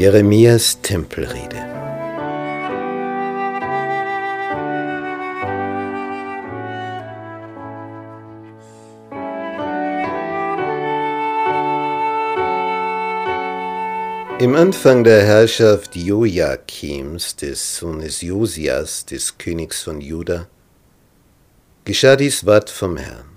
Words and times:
Jeremias 0.00 0.80
Tempelrede. 0.80 1.58
Im 14.38 14.56
Anfang 14.56 15.04
der 15.04 15.22
Herrschaft 15.22 15.94
Joachims, 15.94 17.36
des 17.36 17.76
Sohnes 17.76 18.22
Josias, 18.22 19.04
des 19.04 19.36
Königs 19.36 19.82
von 19.82 20.00
Juda, 20.00 20.48
geschah 21.84 22.16
dies 22.16 22.46
Wort 22.46 22.70
vom 22.70 22.96
Herrn. 22.96 23.36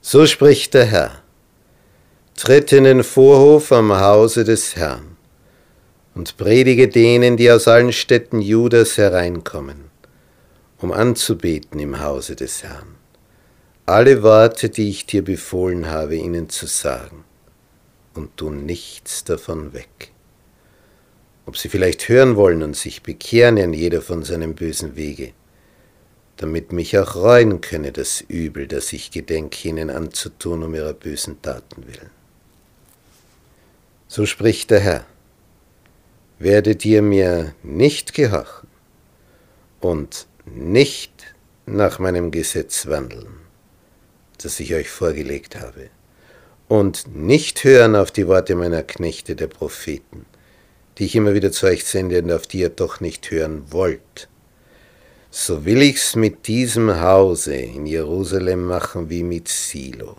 So 0.00 0.24
spricht 0.24 0.72
der 0.72 0.86
Herr 0.86 1.21
tritt 2.34 2.72
in 2.72 2.84
den 2.84 3.04
Vorhof 3.04 3.70
am 3.72 3.92
Hause 3.92 4.44
des 4.44 4.76
Herrn 4.76 5.16
und 6.14 6.36
predige 6.36 6.88
denen, 6.88 7.36
die 7.36 7.50
aus 7.50 7.68
allen 7.68 7.92
Städten 7.92 8.40
Judas 8.40 8.98
hereinkommen, 8.98 9.90
um 10.78 10.92
anzubeten 10.92 11.78
im 11.78 12.00
Hause 12.00 12.34
des 12.34 12.62
Herrn, 12.62 12.96
alle 13.86 14.22
Worte, 14.22 14.70
die 14.70 14.88
ich 14.88 15.06
dir 15.06 15.22
befohlen 15.22 15.88
habe, 15.88 16.16
ihnen 16.16 16.48
zu 16.48 16.66
sagen, 16.66 17.24
und 18.14 18.36
tu 18.36 18.50
nichts 18.50 19.24
davon 19.24 19.72
weg. 19.72 20.12
Ob 21.46 21.56
sie 21.56 21.68
vielleicht 21.68 22.08
hören 22.08 22.36
wollen 22.36 22.62
und 22.62 22.76
sich 22.76 23.02
bekehren 23.02 23.56
in 23.56 23.72
jeder 23.72 24.00
von 24.00 24.22
seinem 24.22 24.54
bösen 24.54 24.96
Wege, 24.96 25.32
damit 26.36 26.72
mich 26.72 26.98
auch 26.98 27.14
reuen 27.14 27.60
könne 27.60 27.92
das 27.92 28.20
Übel, 28.20 28.66
das 28.66 28.92
ich 28.92 29.10
gedenke, 29.10 29.68
ihnen 29.68 29.90
anzutun 29.90 30.62
um 30.62 30.74
ihrer 30.74 30.94
bösen 30.94 31.40
Taten 31.42 31.86
willen. 31.86 32.21
So 34.14 34.26
spricht 34.26 34.70
der 34.70 34.80
Herr, 34.80 35.06
werdet 36.38 36.84
ihr 36.84 37.00
mir 37.00 37.54
nicht 37.62 38.12
gehorchen 38.12 38.68
und 39.80 40.26
nicht 40.44 41.34
nach 41.64 41.98
meinem 41.98 42.30
Gesetz 42.30 42.86
wandeln, 42.88 43.40
das 44.36 44.60
ich 44.60 44.74
euch 44.74 44.90
vorgelegt 44.90 45.58
habe, 45.58 45.88
und 46.68 47.16
nicht 47.16 47.64
hören 47.64 47.96
auf 47.96 48.10
die 48.10 48.28
Worte 48.28 48.54
meiner 48.54 48.82
Knechte, 48.82 49.34
der 49.34 49.46
Propheten, 49.46 50.26
die 50.98 51.06
ich 51.06 51.16
immer 51.16 51.32
wieder 51.32 51.50
zu 51.50 51.64
euch 51.64 51.86
sende 51.86 52.22
und 52.22 52.32
auf 52.32 52.46
die 52.46 52.58
ihr 52.58 52.68
doch 52.68 53.00
nicht 53.00 53.30
hören 53.30 53.62
wollt, 53.70 54.28
so 55.30 55.64
will 55.64 55.80
ich's 55.80 56.16
mit 56.16 56.48
diesem 56.48 57.00
Hause 57.00 57.54
in 57.54 57.86
Jerusalem 57.86 58.66
machen 58.66 59.08
wie 59.08 59.22
mit 59.22 59.48
Silo. 59.48 60.18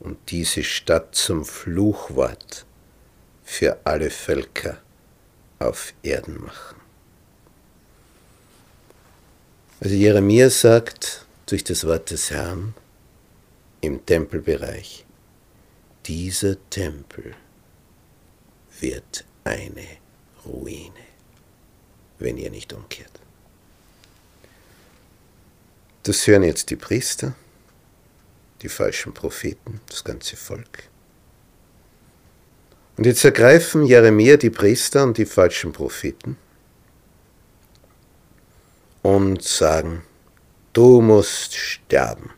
Und 0.00 0.16
diese 0.30 0.64
Stadt 0.64 1.14
zum 1.14 1.44
Fluchwort 1.44 2.64
für 3.48 3.80
alle 3.84 4.10
Völker 4.10 4.78
auf 5.58 5.94
Erden 6.02 6.38
machen. 6.44 6.76
Also 9.80 9.94
Jeremia 9.94 10.50
sagt 10.50 11.24
durch 11.46 11.64
das 11.64 11.86
Wort 11.86 12.10
des 12.10 12.30
Herrn 12.30 12.74
im 13.80 14.04
Tempelbereich, 14.04 15.06
dieser 16.04 16.56
Tempel 16.68 17.34
wird 18.80 19.24
eine 19.44 19.86
Ruine, 20.44 21.06
wenn 22.18 22.36
ihr 22.36 22.50
nicht 22.50 22.72
umkehrt. 22.74 23.18
Das 26.02 26.26
hören 26.26 26.42
jetzt 26.42 26.68
die 26.68 26.76
Priester, 26.76 27.34
die 28.60 28.68
falschen 28.68 29.14
Propheten, 29.14 29.80
das 29.86 30.04
ganze 30.04 30.36
Volk. 30.36 30.90
Und 32.98 33.06
jetzt 33.06 33.24
ergreifen 33.24 33.84
Jeremia 33.84 34.36
die 34.36 34.50
Priester 34.50 35.04
und 35.04 35.16
die 35.18 35.24
falschen 35.24 35.72
Propheten 35.72 36.36
und 39.02 39.40
sagen, 39.40 40.02
du 40.72 41.00
musst 41.00 41.54
sterben. 41.54 42.30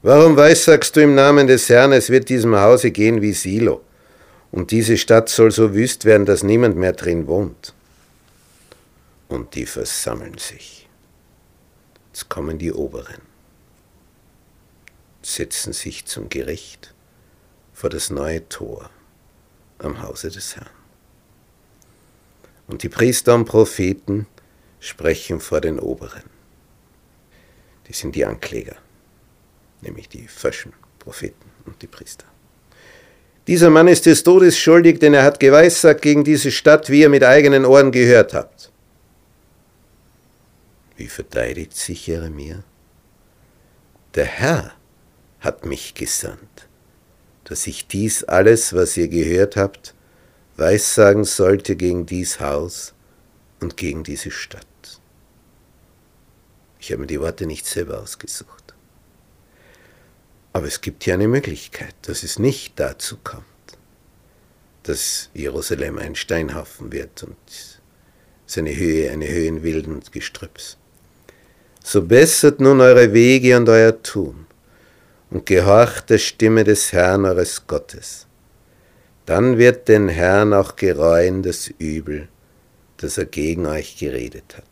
Warum 0.00 0.34
weissagst 0.34 0.96
du 0.96 1.02
im 1.02 1.14
Namen 1.14 1.46
des 1.46 1.68
Herrn, 1.68 1.92
es 1.92 2.08
wird 2.08 2.30
diesem 2.30 2.56
Hause 2.56 2.90
gehen 2.90 3.20
wie 3.20 3.34
Silo, 3.34 3.82
und 4.50 4.70
diese 4.70 4.96
Stadt 4.96 5.28
soll 5.28 5.50
so 5.50 5.74
wüst 5.74 6.06
werden, 6.06 6.24
dass 6.24 6.42
niemand 6.42 6.78
mehr 6.78 6.94
drin 6.94 7.26
wohnt? 7.26 7.74
Und 9.28 9.54
die 9.54 9.66
versammeln 9.66 10.38
sich. 10.38 10.88
Jetzt 12.14 12.30
kommen 12.30 12.56
die 12.56 12.72
Oberen, 12.72 13.20
setzen 15.20 15.74
sich 15.74 16.06
zum 16.06 16.30
Gericht 16.30 16.94
vor 17.74 17.90
das 17.90 18.08
neue 18.08 18.48
Tor 18.48 18.88
am 19.78 20.02
Hause 20.02 20.30
des 20.30 20.56
Herrn. 20.56 20.70
Und 22.68 22.82
die 22.82 22.88
Priester 22.88 23.34
und 23.34 23.44
Propheten 23.44 24.26
sprechen 24.80 25.40
vor 25.40 25.60
den 25.60 25.78
Oberen. 25.78 26.24
Die 27.88 27.92
sind 27.92 28.16
die 28.16 28.24
Ankläger, 28.24 28.76
nämlich 29.80 30.08
die 30.08 30.26
falschen 30.26 30.72
Propheten 30.98 31.50
und 31.64 31.80
die 31.82 31.86
Priester. 31.86 32.26
Dieser 33.46 33.70
Mann 33.70 33.86
ist 33.86 34.06
des 34.06 34.24
Todes 34.24 34.58
schuldig, 34.58 34.98
denn 34.98 35.14
er 35.14 35.22
hat 35.22 35.38
geweissagt 35.38 36.02
gegen 36.02 36.24
diese 36.24 36.50
Stadt, 36.50 36.90
wie 36.90 37.02
ihr 37.02 37.08
mit 37.08 37.22
eigenen 37.22 37.64
Ohren 37.64 37.92
gehört 37.92 38.34
habt. 38.34 38.72
Wie 40.96 41.06
verteidigt 41.06 41.76
sich 41.76 42.06
Jeremia? 42.08 42.64
Der 44.16 44.24
Herr 44.24 44.72
hat 45.40 45.64
mich 45.64 45.94
gesandt 45.94 46.66
dass 47.46 47.66
ich 47.68 47.86
dies 47.86 48.24
alles, 48.24 48.74
was 48.74 48.96
ihr 48.96 49.06
gehört 49.06 49.56
habt, 49.56 49.94
weissagen 50.56 51.24
sollte 51.24 51.76
gegen 51.76 52.04
dies 52.04 52.40
Haus 52.40 52.92
und 53.60 53.76
gegen 53.76 54.02
diese 54.02 54.32
Stadt. 54.32 54.66
Ich 56.80 56.90
habe 56.90 57.02
mir 57.02 57.06
die 57.06 57.20
Worte 57.20 57.46
nicht 57.46 57.66
selber 57.66 58.00
ausgesucht. 58.00 58.74
Aber 60.52 60.66
es 60.66 60.80
gibt 60.80 61.04
hier 61.04 61.14
eine 61.14 61.28
Möglichkeit, 61.28 61.94
dass 62.02 62.24
es 62.24 62.38
nicht 62.38 62.80
dazu 62.80 63.16
kommt, 63.22 63.44
dass 64.82 65.30
Jerusalem 65.32 65.98
ein 65.98 66.16
Steinhaufen 66.16 66.90
wird 66.90 67.22
und 67.22 67.36
seine 68.46 68.74
Höhe 68.74 69.10
eine 69.10 69.28
Höhe 69.28 69.46
in 69.46 69.62
wilden 69.62 70.00
Gestrüpps. 70.10 70.78
So 71.84 72.02
bessert 72.02 72.58
nun 72.58 72.80
eure 72.80 73.12
Wege 73.12 73.56
und 73.56 73.68
euer 73.68 74.02
Tun 74.02 74.45
und 75.30 75.46
gehorcht 75.46 76.10
der 76.10 76.18
Stimme 76.18 76.64
des 76.64 76.92
Herrn 76.92 77.24
eures 77.24 77.66
Gottes. 77.66 78.26
Dann 79.26 79.58
wird 79.58 79.88
den 79.88 80.08
Herrn 80.08 80.52
auch 80.54 80.76
gereuen 80.76 81.42
das 81.42 81.68
Übel, 81.78 82.28
das 82.98 83.18
er 83.18 83.26
gegen 83.26 83.66
euch 83.66 83.96
geredet 83.98 84.56
hat. 84.56 84.64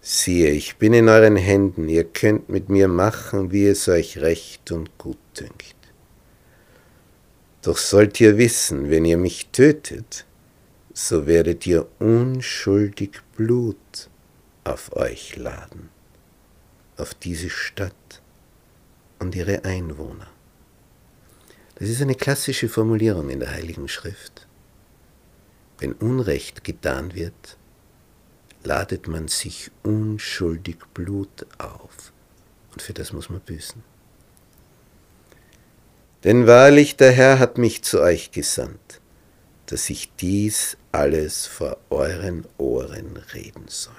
Siehe, 0.00 0.50
ich 0.50 0.76
bin 0.76 0.92
in 0.92 1.08
euren 1.08 1.36
Händen, 1.36 1.88
ihr 1.88 2.04
könnt 2.04 2.48
mit 2.48 2.68
mir 2.68 2.88
machen, 2.88 3.52
wie 3.52 3.66
es 3.66 3.86
euch 3.86 4.18
recht 4.18 4.72
und 4.72 4.96
gut 4.98 5.18
dünkt. 5.38 5.76
Doch 7.62 7.76
sollt 7.76 8.18
ihr 8.20 8.38
wissen, 8.38 8.90
wenn 8.90 9.04
ihr 9.04 9.18
mich 9.18 9.48
tötet, 9.48 10.24
so 10.94 11.26
werdet 11.26 11.66
ihr 11.66 11.86
unschuldig 11.98 13.20
Blut 13.36 14.08
auf 14.64 14.96
euch 14.96 15.36
laden, 15.36 15.90
auf 16.96 17.14
diese 17.14 17.50
Stadt 17.50 18.22
und 19.20 19.36
ihre 19.36 19.64
Einwohner. 19.64 20.26
Das 21.76 21.88
ist 21.88 22.02
eine 22.02 22.14
klassische 22.14 22.68
Formulierung 22.68 23.30
in 23.30 23.40
der 23.40 23.52
Heiligen 23.52 23.88
Schrift. 23.88 24.46
Wenn 25.78 25.92
Unrecht 25.92 26.64
getan 26.64 27.14
wird, 27.14 27.56
ladet 28.64 29.08
man 29.08 29.28
sich 29.28 29.70
unschuldig 29.82 30.76
Blut 30.92 31.46
auf, 31.58 32.12
und 32.72 32.82
für 32.82 32.92
das 32.92 33.12
muss 33.12 33.30
man 33.30 33.40
büßen. 33.40 33.82
Denn 36.24 36.46
wahrlich 36.46 36.96
der 36.96 37.12
Herr 37.12 37.38
hat 37.38 37.56
mich 37.56 37.82
zu 37.82 38.00
euch 38.00 38.30
gesandt, 38.30 39.00
dass 39.66 39.88
ich 39.88 40.12
dies 40.16 40.76
alles 40.92 41.46
vor 41.46 41.78
euren 41.88 42.46
Ohren 42.58 43.16
reden 43.32 43.68
soll. 43.68 43.94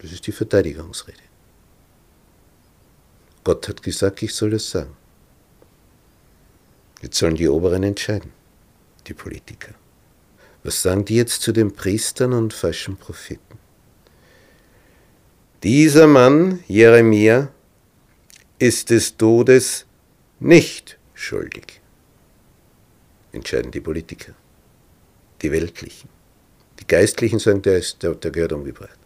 Das 0.00 0.10
ist 0.10 0.26
die 0.26 0.32
Verteidigungsrede. 0.32 1.31
Gott 3.44 3.68
hat 3.68 3.82
gesagt, 3.82 4.22
ich 4.22 4.34
soll 4.34 4.54
es 4.54 4.70
sagen. 4.70 4.96
Jetzt 7.00 7.18
sollen 7.18 7.34
die 7.34 7.48
Oberen 7.48 7.82
entscheiden, 7.82 8.32
die 9.06 9.14
Politiker. 9.14 9.74
Was 10.62 10.80
sagen 10.82 11.04
die 11.04 11.16
jetzt 11.16 11.42
zu 11.42 11.52
den 11.52 11.72
Priestern 11.72 12.32
und 12.32 12.54
falschen 12.54 12.96
Propheten? 12.96 13.58
Dieser 15.64 16.06
Mann, 16.06 16.62
Jeremia, 16.68 17.48
ist 18.58 18.90
des 18.90 19.16
Todes 19.16 19.86
nicht 20.38 20.98
schuldig. 21.14 21.80
Entscheiden 23.32 23.72
die 23.72 23.80
Politiker, 23.80 24.34
die 25.40 25.50
Weltlichen. 25.50 26.08
Die 26.78 26.86
Geistlichen 26.86 27.40
sagen, 27.40 27.62
der, 27.62 27.78
ist, 27.78 28.02
der, 28.02 28.14
der 28.14 28.30
gehört 28.30 28.52
umgebracht. 28.52 28.98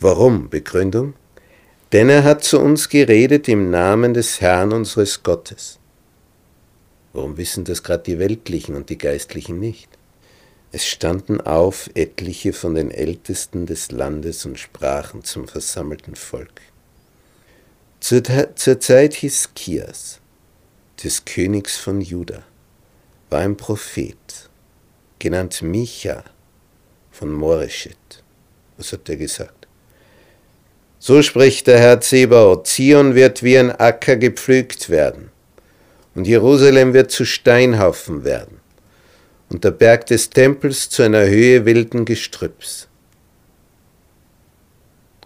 Warum? 0.00 0.50
Begründung? 0.50 1.14
Denn 1.92 2.08
er 2.08 2.24
hat 2.24 2.42
zu 2.42 2.60
uns 2.60 2.88
geredet 2.88 3.48
im 3.48 3.70
Namen 3.70 4.12
des 4.12 4.40
Herrn 4.40 4.72
unseres 4.72 5.22
Gottes. 5.22 5.78
Warum 7.12 7.36
wissen 7.36 7.64
das 7.64 7.82
gerade 7.82 8.02
die 8.02 8.18
Weltlichen 8.18 8.74
und 8.74 8.90
die 8.90 8.98
Geistlichen 8.98 9.60
nicht? 9.60 9.88
Es 10.72 10.84
standen 10.84 11.40
auf 11.40 11.88
etliche 11.94 12.52
von 12.52 12.74
den 12.74 12.90
Ältesten 12.90 13.66
des 13.66 13.92
Landes 13.92 14.44
und 14.44 14.58
sprachen 14.58 15.24
zum 15.24 15.48
versammelten 15.48 16.16
Volk. 16.16 16.60
Zur, 18.00 18.22
zur 18.56 18.80
Zeit 18.80 19.14
Hiskias, 19.14 20.20
des 21.02 21.24
Königs 21.24 21.78
von 21.78 22.00
Juda, 22.00 22.42
war 23.30 23.40
ein 23.40 23.56
Prophet, 23.56 24.50
genannt 25.18 25.62
Micha 25.62 26.24
von 27.10 27.32
Moreshet. 27.32 28.22
Was 28.76 28.92
hat 28.92 29.08
er 29.08 29.16
gesagt? 29.16 29.55
So 31.06 31.22
spricht 31.22 31.68
der 31.68 31.78
Herr 31.78 32.00
Zebaoth, 32.00 32.66
Zion 32.66 33.14
wird 33.14 33.44
wie 33.44 33.56
ein 33.56 33.70
Acker 33.70 34.16
gepflügt 34.16 34.90
werden 34.90 35.30
und 36.16 36.26
Jerusalem 36.26 36.94
wird 36.94 37.12
zu 37.12 37.24
Steinhaufen 37.24 38.24
werden 38.24 38.58
und 39.48 39.62
der 39.62 39.70
Berg 39.70 40.06
des 40.06 40.30
Tempels 40.30 40.90
zu 40.90 41.04
einer 41.04 41.24
Höhe 41.28 41.64
wilden 41.64 42.06
Gestrüpps. 42.06 42.88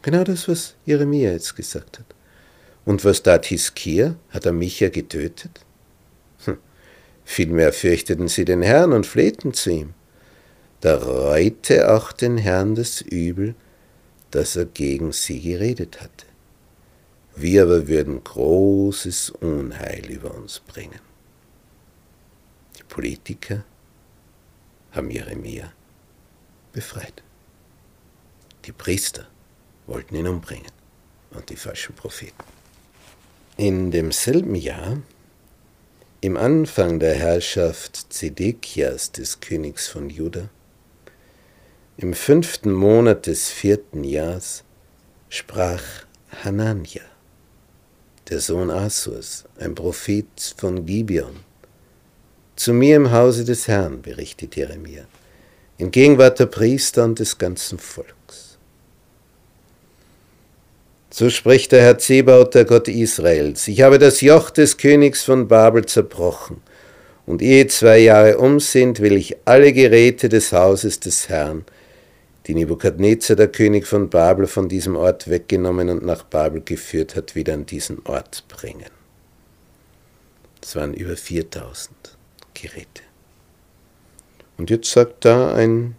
Genau 0.02 0.22
das, 0.22 0.48
was 0.48 0.74
Jeremia 0.84 1.32
jetzt 1.32 1.56
gesagt 1.56 2.00
hat. 2.00 2.14
Und 2.84 3.02
was 3.06 3.22
tat 3.22 3.46
Hiskia? 3.46 4.16
Hat 4.28 4.44
er 4.44 4.52
Micha 4.52 4.90
getötet? 4.90 5.60
Hm. 6.44 6.58
Vielmehr 7.24 7.72
fürchteten 7.72 8.28
sie 8.28 8.44
den 8.44 8.60
Herrn 8.60 8.92
und 8.92 9.06
flehten 9.06 9.54
zu 9.54 9.70
ihm. 9.70 9.94
Da 10.82 10.96
reute 10.96 11.90
auch 11.90 12.12
den 12.12 12.36
Herrn 12.36 12.74
das 12.74 13.00
Übel, 13.00 13.54
das 14.30 14.56
er 14.56 14.66
gegen 14.66 15.12
sie 15.12 15.40
geredet 15.40 16.00
hatte. 16.00 16.26
Wir 17.36 17.62
aber 17.62 17.88
würden 17.88 18.22
großes 18.22 19.30
Unheil 19.30 20.10
über 20.10 20.34
uns 20.34 20.60
bringen. 20.60 21.00
Die 22.78 22.82
Politiker 22.82 23.64
haben 24.92 25.10
Jeremia 25.10 25.72
befreit. 26.72 27.22
Die 28.64 28.72
Priester 28.72 29.26
wollten 29.86 30.16
ihn 30.16 30.26
umbringen 30.26 30.70
und 31.30 31.48
die 31.48 31.56
falschen 31.56 31.94
Propheten. 31.94 32.44
In 33.56 33.90
demselben 33.90 34.54
Jahr, 34.54 34.98
im 36.20 36.36
Anfang 36.36 36.98
der 37.00 37.14
Herrschaft 37.14 38.12
Zedekias 38.12 39.12
des 39.12 39.40
Königs 39.40 39.88
von 39.88 40.10
Juda, 40.10 40.48
im 42.02 42.14
fünften 42.14 42.72
Monat 42.72 43.26
des 43.26 43.50
vierten 43.50 44.04
Jahres, 44.04 44.64
sprach 45.28 45.82
Hanania, 46.42 47.02
der 48.30 48.40
Sohn 48.40 48.70
Asurs, 48.70 49.44
ein 49.58 49.74
Prophet 49.74 50.26
von 50.56 50.86
Gibeon, 50.86 51.40
zu 52.56 52.72
mir 52.72 52.96
im 52.96 53.12
Hause 53.12 53.44
des 53.44 53.68
Herrn, 53.68 54.00
berichtet 54.00 54.56
Jeremia, 54.56 55.04
in 55.76 55.90
Gegenwart 55.90 56.38
der 56.40 56.46
Priester 56.46 57.04
und 57.04 57.18
des 57.18 57.36
ganzen 57.36 57.78
Volks. 57.78 58.56
So 61.10 61.28
spricht 61.28 61.72
der 61.72 61.82
Herr 61.82 61.98
Zebaoth, 61.98 62.54
der 62.54 62.64
Gott 62.64 62.88
Israels, 62.88 63.68
ich 63.68 63.82
habe 63.82 63.98
das 63.98 64.22
Joch 64.22 64.48
des 64.48 64.78
Königs 64.78 65.24
von 65.24 65.48
Babel 65.48 65.84
zerbrochen, 65.84 66.62
und 67.26 67.42
ehe 67.42 67.66
zwei 67.66 67.98
Jahre 67.98 68.38
um 68.38 68.58
sind, 68.58 69.00
will 69.00 69.12
ich 69.12 69.36
alle 69.44 69.74
Geräte 69.74 70.30
des 70.30 70.54
Hauses 70.54 70.98
des 70.98 71.28
Herrn, 71.28 71.66
die 72.46 72.54
Nebukadnezar, 72.54 73.36
der 73.36 73.48
König 73.48 73.86
von 73.86 74.08
Babel, 74.08 74.46
von 74.46 74.68
diesem 74.68 74.96
Ort 74.96 75.28
weggenommen 75.28 75.90
und 75.90 76.04
nach 76.04 76.24
Babel 76.24 76.62
geführt 76.62 77.16
hat, 77.16 77.34
wieder 77.34 77.54
an 77.54 77.66
diesen 77.66 78.04
Ort 78.06 78.44
bringen. 78.48 78.90
Es 80.62 80.76
waren 80.76 80.94
über 80.94 81.16
4000 81.16 82.16
Geräte. 82.54 83.02
Und 84.56 84.70
jetzt 84.70 84.90
sagt 84.90 85.24
da 85.24 85.54
ein 85.54 85.96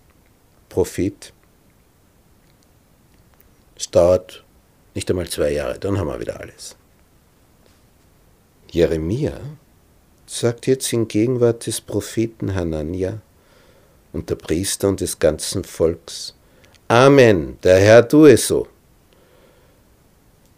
Prophet, 0.70 1.34
es 3.76 3.90
dauert 3.90 4.44
nicht 4.94 5.10
einmal 5.10 5.28
zwei 5.28 5.52
Jahre, 5.52 5.80
dann 5.80 5.98
haben 5.98 6.08
wir 6.08 6.20
wieder 6.20 6.40
alles. 6.40 6.76
Jeremia 8.70 9.40
sagt 10.26 10.68
jetzt 10.68 10.94
in 10.94 11.08
Gegenwart 11.08 11.66
des 11.66 11.82
Propheten 11.82 12.56
Hanania, 12.56 13.22
und 14.14 14.30
der 14.30 14.36
Priester 14.36 14.90
und 14.90 15.02
des 15.02 15.20
ganzen 15.20 15.64
Volks. 15.64 16.36
Amen, 16.88 17.58
der 17.64 17.80
Herr 17.80 18.08
tue 18.08 18.38
so. 18.38 18.68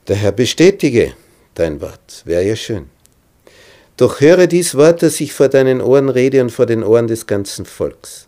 Der 0.07 0.15
Herr 0.15 0.31
bestätige 0.31 1.13
dein 1.55 1.79
Wort, 1.81 2.23
wäre 2.25 2.43
ja 2.43 2.55
schön. 2.55 2.89
Doch 3.97 4.21
höre 4.21 4.47
dies 4.47 4.75
Wort, 4.75 5.03
das 5.03 5.21
ich 5.21 5.33
vor 5.33 5.49
deinen 5.49 5.81
Ohren 5.81 6.09
rede 6.09 6.41
und 6.41 6.49
vor 6.49 6.65
den 6.65 6.83
Ohren 6.83 7.07
des 7.07 7.27
ganzen 7.27 7.65
Volks. 7.65 8.27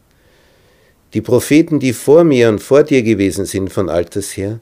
Die 1.14 1.22
Propheten, 1.22 1.80
die 1.80 1.94
vor 1.94 2.24
mir 2.24 2.50
und 2.50 2.60
vor 2.60 2.84
dir 2.84 3.02
gewesen 3.02 3.46
sind 3.46 3.72
von 3.72 3.90
alters 3.90 4.38
her, 4.38 4.60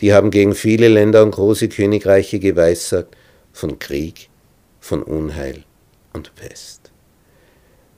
die 0.00 0.12
haben 0.12 0.30
gegen 0.30 0.54
viele 0.54 0.88
Länder 0.88 1.22
und 1.22 1.32
große 1.32 1.68
Königreiche 1.68 2.38
geweissagt 2.38 3.16
von 3.52 3.78
Krieg, 3.78 4.28
von 4.80 5.02
Unheil 5.02 5.64
und 6.12 6.34
Pest. 6.34 6.85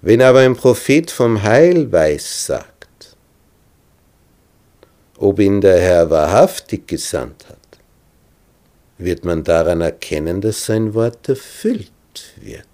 Wenn 0.00 0.23
aber 0.23 0.41
ein 0.41 0.55
Prophet 0.55 1.11
vom 1.11 1.43
Heil 1.43 1.91
weiß 1.91 2.47
sagt, 2.47 3.17
ob 5.17 5.41
ihn 5.41 5.61
der 5.61 5.81
Herr 5.81 6.11
wahrhaftig 6.11 6.87
gesandt 6.87 7.49
hat, 7.49 7.59
wird 8.97 9.25
man 9.25 9.43
daran 9.43 9.81
erkennen, 9.81 10.41
dass 10.41 10.67
sein 10.67 10.95
Wort 10.95 11.29
erfüllt 11.29 11.91
wird. 12.37 12.65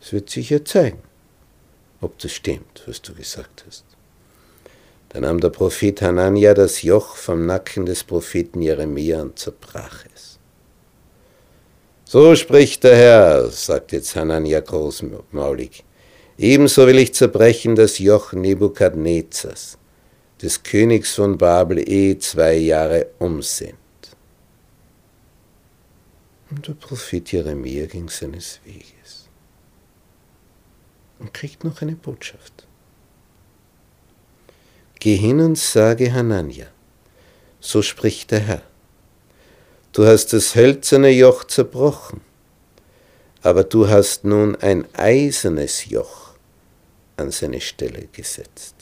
Es 0.00 0.12
wird 0.12 0.30
sicher 0.30 0.64
zeigen, 0.64 1.02
ob 2.00 2.18
das 2.18 2.32
stimmt, 2.32 2.82
was 2.86 3.00
du 3.00 3.14
gesagt 3.14 3.64
hast. 3.66 3.84
Da 5.10 5.20
nahm 5.20 5.40
der 5.40 5.50
Prophet 5.50 6.02
Hanania 6.02 6.54
das 6.54 6.82
Joch 6.82 7.14
vom 7.16 7.46
Nacken 7.46 7.86
des 7.86 8.04
Propheten 8.04 8.62
Jeremia 8.62 9.22
und 9.22 9.38
zerbrach 9.38 10.04
es. 10.14 10.37
So 12.10 12.34
spricht 12.34 12.84
der 12.84 12.96
Herr, 12.96 13.50
sagt 13.50 13.92
jetzt 13.92 14.16
Hanania 14.16 14.60
großmaulig. 14.60 15.84
Ebenso 16.38 16.86
will 16.86 16.96
ich 16.96 17.12
zerbrechen 17.12 17.76
das 17.76 17.98
Joch 17.98 18.32
Nebukadnezars, 18.32 19.76
des 20.40 20.62
Königs 20.62 21.16
von 21.16 21.36
Babel, 21.36 21.86
ehe 21.86 22.18
zwei 22.18 22.54
Jahre 22.54 23.08
um 23.18 23.42
sind. 23.42 23.74
Und 26.50 26.66
der 26.66 26.72
Prophet 26.72 27.30
Jeremia 27.30 27.84
ging 27.84 28.08
seines 28.08 28.60
Weges 28.64 29.28
und 31.18 31.34
kriegt 31.34 31.62
noch 31.62 31.82
eine 31.82 31.94
Botschaft. 31.94 32.66
Geh 34.98 35.16
hin 35.16 35.40
und 35.40 35.58
sage 35.58 36.10
Hanania, 36.10 36.68
so 37.60 37.82
spricht 37.82 38.30
der 38.30 38.40
Herr. 38.40 38.67
Du 39.98 40.06
hast 40.06 40.32
das 40.32 40.54
hölzerne 40.54 41.10
Joch 41.10 41.42
zerbrochen, 41.42 42.20
aber 43.42 43.64
du 43.64 43.88
hast 43.88 44.22
nun 44.22 44.54
ein 44.54 44.86
eisernes 44.94 45.86
Joch 45.86 46.34
an 47.16 47.32
seine 47.32 47.60
Stelle 47.60 48.06
gesetzt. 48.12 48.76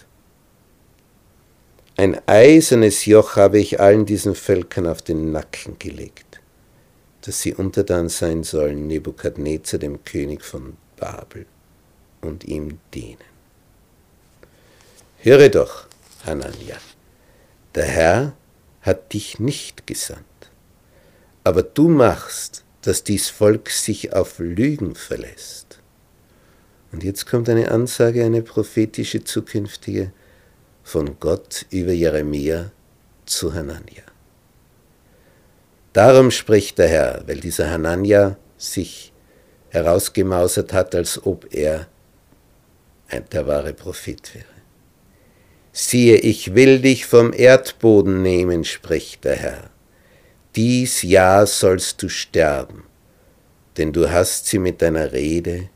Ein 1.97 2.21
eisernes 2.29 3.07
Joch 3.07 3.37
habe 3.37 3.59
ich 3.59 3.81
allen 3.81 4.05
diesen 4.05 4.35
Völkern 4.35 4.87
auf 4.87 5.01
den 5.01 5.33
Nacken 5.33 5.79
gelegt, 5.79 6.43
dass 7.23 7.41
sie 7.41 7.55
untertan 7.55 8.11
sein 8.11 8.43
sollen 8.43 8.87
Nebukadnezar, 8.87 9.81
dem 9.81 10.05
König 10.05 10.45
von 10.45 10.77
Babel, 10.97 11.47
und 12.21 12.45
ihm 12.45 12.79
dienen. 12.93 13.25
Höre 15.21 15.49
doch, 15.49 15.87
Hanania, 16.27 16.77
der 17.75 17.87
Herr 17.87 18.37
hat 18.83 19.15
dich 19.15 19.41
nicht 19.41 19.87
gesandt 19.87 20.27
aber 21.47 21.62
du 21.62 21.88
machst, 21.88 22.65
dass 22.83 23.05
dies 23.05 23.31
Volk 23.31 23.71
sich 23.71 24.12
auf 24.12 24.41
Lügen 24.41 24.97
verlässt. 24.97 25.79
Und 26.91 27.05
jetzt 27.05 27.25
kommt 27.26 27.49
eine 27.49 27.71
Ansage, 27.71 28.25
eine 28.25 28.43
prophetische 28.43 29.23
zukünftige 29.23 30.11
von 30.83 31.21
Gott 31.21 31.65
über 31.71 31.93
Jeremia 31.93 32.73
zu 33.26 33.55
Hanania. 33.55 34.03
Darum 35.93 36.33
spricht 36.33 36.79
der 36.79 36.88
Herr, 36.88 37.23
weil 37.29 37.38
dieser 37.38 37.71
Hanania 37.71 38.37
sich 38.57 39.12
herausgemausert 39.69 40.73
hat, 40.73 40.97
als 40.97 41.25
ob 41.25 41.55
er 41.55 41.87
der 43.31 43.47
wahre 43.47 43.73
Prophet 43.73 44.35
wäre. 44.35 44.45
Siehe, 45.71 46.17
ich 46.17 46.57
will 46.57 46.81
dich 46.81 47.07
vom 47.07 47.33
Erdboden 47.33 48.21
nehmen, 48.23 48.65
spricht 48.65 49.23
der 49.23 49.37
Herr 49.37 49.75
dies 50.57 51.03
Jahr 51.03 51.47
sollst 51.47 52.03
du 52.03 52.09
sterben, 52.09 52.85
denn 53.77 53.93
du 53.93 54.11
hast 54.11 54.47
sie 54.47 54.59
mit 54.59 54.81
deiner 54.81 55.13
Rede 55.13 55.69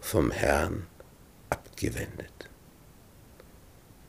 vom 0.00 0.30
Herrn 0.30 0.86
abgewendet. 1.50 2.32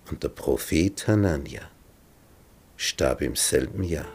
Und 0.09 0.23
der 0.23 0.29
Prophet 0.29 1.07
Hanania 1.07 1.69
starb 2.77 3.21
im 3.21 3.35
selben 3.35 3.83
Jahr. 3.83 4.07